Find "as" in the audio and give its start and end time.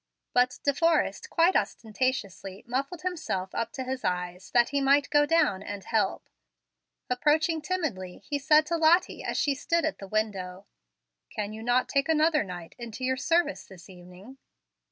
9.23-9.37